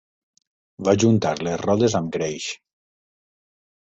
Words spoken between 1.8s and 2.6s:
amb greix.